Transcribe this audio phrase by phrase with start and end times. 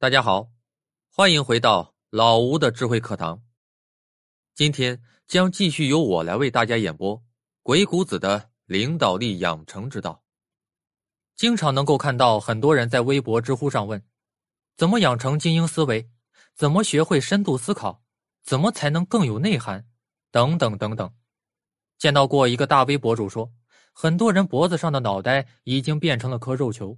[0.00, 0.52] 大家好，
[1.10, 3.42] 欢迎回到老吴的智慧课堂。
[4.54, 7.18] 今天将继续由我来为大家演播
[7.64, 10.12] 《鬼谷子的领导力养成之道》。
[11.34, 14.00] 经常能够看到很多人在微博、知乎上问：
[14.76, 16.08] 怎么养成精英思维？
[16.54, 18.04] 怎么学会深度思考？
[18.44, 19.84] 怎么才能更有内涵？
[20.30, 21.12] 等等等等。
[21.98, 23.52] 见到过一个大 V 博主说，
[23.92, 26.96] 很多人脖子上的脑袋已经变成了颗肉球。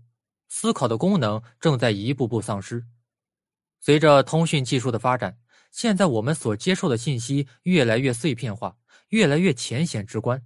[0.51, 2.85] 思考的功能正在一步步丧失。
[3.79, 5.39] 随着通讯技术的发展，
[5.71, 8.77] 现在我们所接受的信息越来越碎片化，
[9.09, 10.45] 越来越浅显直观。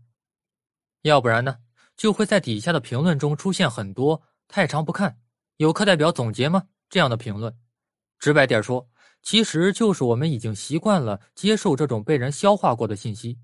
[1.02, 1.56] 要不然呢，
[1.96, 5.19] 就会在底下的评论中出现很多“太长不看
[5.56, 7.57] ”“有课代表总结吗”这样的评论。
[8.18, 8.88] 直白点说，
[9.23, 13.38] 其实就是我们已经习惯了接受这种被人消化过的信息，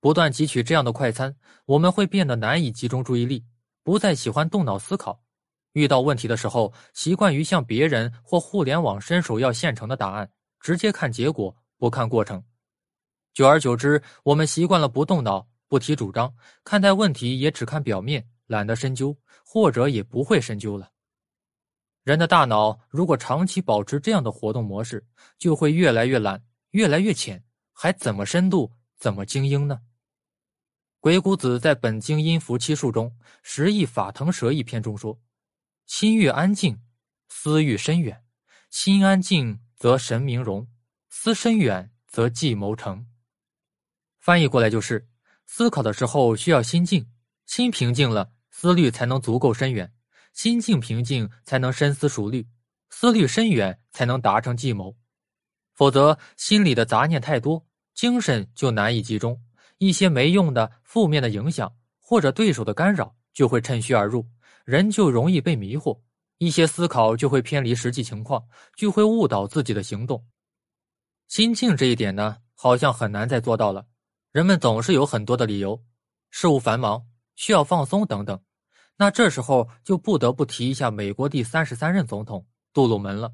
[0.00, 1.36] 不断汲取这样的快餐，
[1.66, 3.44] 我们会变得难以集中注意力，
[3.84, 5.21] 不再喜欢动脑思考。
[5.72, 12.42] 遇到问题的时候，习惯于向别人或互联网伸手要现成的答案，直接看结果，不看过程。
[13.32, 20.90] 久而久之，我们习惯了不动脑、不提主张，看待问题也只看表面，懒得深究，或者也不会深究了。
[22.04, 25.06] 人的大脑如果长期保持这样的活动模式，
[25.38, 29.80] 就会越来越懒，越来越浅，还怎么深度、怎么精英呢？
[31.00, 33.08] 鬼谷子在《本经阴符七术》中
[33.42, 35.18] 《十亿法腾蛇》一篇中说。
[35.86, 36.80] 心欲安静，
[37.28, 38.24] 思欲深远。
[38.70, 40.66] 心安静则神明融，
[41.10, 43.06] 思深远则计谋成。
[44.18, 45.08] 翻译过来就是：
[45.46, 47.10] 思考的时候需要心静，
[47.44, 49.88] 心平静了，思虑才能足够深远；
[50.32, 52.44] 心境平静，才能深思熟虑；
[52.88, 54.96] 思虑深远，才能达成计谋。
[55.74, 59.42] 否则，心里的杂念太多，精神就难以集中，
[59.78, 64.26] 一些没用的、负面的影响或者对手的干扰就会趁虚而入。
[64.64, 66.00] 人就容易被迷惑，
[66.38, 68.44] 一些思考就会偏离实际情况，
[68.76, 70.24] 就会误导自己的行动。
[71.28, 73.86] 心境这一点呢，好像很难再做到了。
[74.32, 75.82] 人们总是有很多的理由，
[76.30, 78.40] 事务繁忙，需要放松等等。
[78.96, 83.32] 那这时候就不得不提一下美国第三十三任总统杜鲁门了。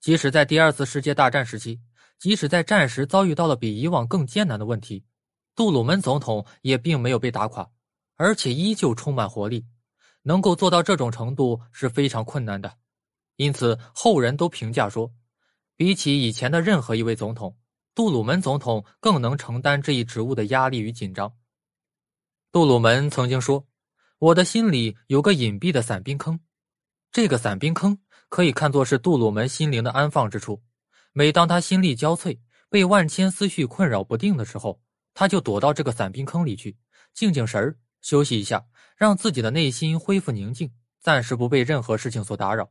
[0.00, 1.80] 即使在第二次世界大战时期，
[2.18, 5.04] 即使在战时遭遇到了比以往更艰难的问题，
[5.54, 7.68] 杜鲁门总统也并没有被打垮，
[8.16, 9.66] 而且依旧充满活力。
[10.22, 12.72] 能够做到这种程度是非常困难的，
[13.36, 15.10] 因此后人都评价说，
[15.76, 17.56] 比起以前的任何一位总统，
[17.94, 21.34] 杜鲁门总统更能承担这一职务的压力与紧张。
[22.52, 23.66] 杜鲁门曾经说
[24.18, 26.38] ：“我的心里有个隐蔽的伞兵坑，
[27.10, 27.98] 这个伞兵坑
[28.28, 30.62] 可以看作是杜鲁门心灵的安放之处。
[31.12, 32.38] 每当他心力交瘁、
[32.68, 34.80] 被万千思绪困扰不定的时候，
[35.14, 36.76] 他就躲到这个伞兵坑里去，
[37.14, 38.64] 静静神儿。”休息一下，
[38.96, 42.70] 让自己的内心恢复宁静，暂时不被任何事情所打扰。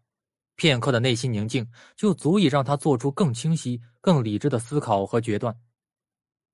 [0.56, 5.56] 片刻的内心宁静，就足以让他做出更清晰、更理智的思考和决断。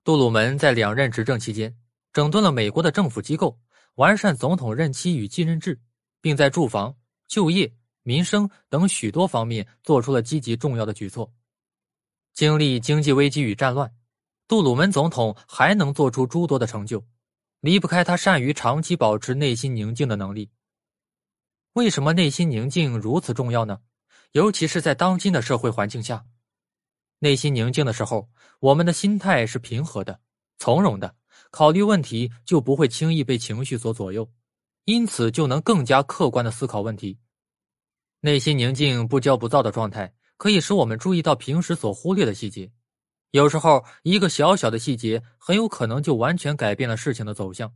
[0.03, 1.75] 杜鲁门在两任执政期间，
[2.13, 3.57] 整顿了美国的政府机构，
[3.95, 5.81] 完善总统任期与继任制，
[6.21, 6.95] 并在住房、
[7.27, 11.33] 就业、民生等许多方面做出了积极重要的举措。
[12.33, 13.91] 经历经济危机与战乱，
[14.47, 17.03] 杜鲁门总统还能做出诸多的成就。
[17.65, 20.51] 离不开他善于长期保持内心宁静的能力。
[21.73, 23.79] 为什么内心宁静如此重要呢？
[24.33, 26.23] 尤其是在当今的社会环境下，
[27.17, 30.19] 内心宁静的时候，我们的心态是平和的、
[30.59, 31.15] 从容的，
[31.49, 34.31] 考虑问题就不会轻易被情绪所左右，
[34.83, 37.17] 因此就能更加客观的思考问题。
[38.19, 42.71] 内心宁静、不骄不躁的状态，可以使我们注意到平时所忽略的细节。
[43.31, 47.73] 有时候，一个小小的细节很有可能就完全改变了事情的走向，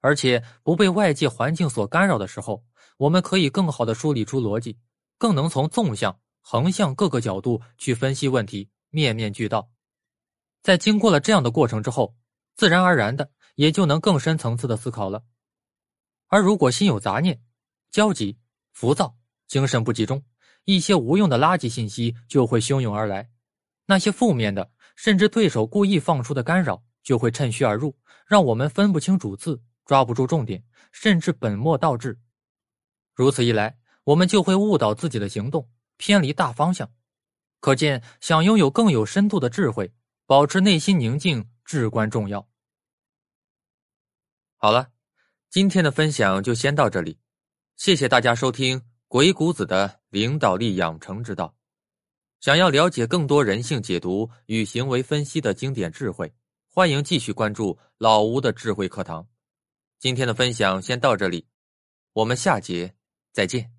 [0.00, 2.62] 而且不被外界环境所干扰的时候，
[2.98, 4.78] 我们可以更好的梳理出逻辑，
[5.16, 9.70] 更能从纵向、横向各个角度去分析问题，面面俱到。
[10.62, 12.14] 在经过了这样的过程之后，
[12.54, 15.22] 自然而然的也就能更深层次的思考了。
[16.26, 17.40] 而如果心有杂念、
[17.90, 18.36] 焦急、
[18.72, 19.16] 浮躁、
[19.46, 20.22] 精神不集中，
[20.64, 23.30] 一些无用的垃圾信息就会汹涌而来。
[23.86, 27.96] 那些负面的，甚至对手故意放出的干扰，就会趁虚而入，
[28.26, 30.62] 让我们分不清主次，抓不住重点，
[30.92, 32.18] 甚至本末倒置。
[33.14, 36.90] 如此一来，我们就会误导自己的行动，偏离大方向。
[37.60, 39.92] 可见，想拥有更有深度的智慧，
[40.26, 42.46] 保持内心宁静至关重要。
[44.58, 44.90] 好了，
[45.48, 47.18] 今天的分享就先到这里，
[47.76, 51.55] 谢谢大家收听鬼谷子的领导力养成之道。
[52.40, 56.32] 想要了解更多人性解读与行为分析的经典智慧，
[56.68, 59.26] 欢迎继续关注老吴的智慧课堂。
[59.98, 61.46] 今天的分享先到这里，
[62.12, 62.94] 我们下节
[63.32, 63.75] 再见。